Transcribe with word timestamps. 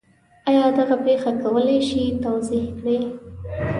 آیا 0.49 0.65
دغه 0.77 0.95
پېښه 1.05 1.31
کولی 1.41 1.79
شئ 1.87 2.03
توضیح 2.25 2.65
کړئ؟ 2.77 2.99